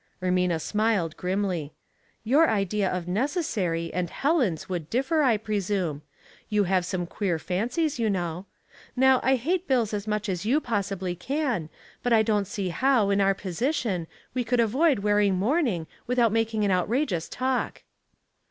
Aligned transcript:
Ermina 0.19 0.59
smiled 0.59 1.15
grimly." 1.15 1.73
Your 2.33 2.49
idea 2.49 2.89
of 2.89 3.05
* 3.05 3.05
neces 3.05 3.43
sary' 3.43 3.93
and 3.93 4.09
Helen's 4.09 4.67
would 4.67 4.89
differ, 4.89 5.21
I 5.21 5.37
presume. 5.37 6.01
You 6.49 6.63
have 6.63 6.87
some 6.87 7.05
queer 7.05 7.37
fancies, 7.37 7.99
you 7.99 8.09
know. 8.09 8.47
Now, 8.95 9.19
I 9.21 9.35
hate 9.35 9.67
bills 9.67 9.93
as 9.93 10.07
much 10.07 10.27
as 10.27 10.43
you 10.43 10.59
possibly 10.59 11.15
can, 11.15 11.69
but 12.01 12.13
I 12.13 12.23
don't 12.23 12.47
see 12.47 12.69
how, 12.69 13.11
in 13.11 13.21
our 13.21 13.35
position, 13.35 14.07
we 14.33 14.43
could 14.43 14.59
avoid 14.59 14.97
wearing 15.05 15.35
mourning 15.35 15.85
without 16.07 16.31
making 16.31 16.65
an 16.65 16.71
outrageous 16.71 17.29
talk." 17.29 17.83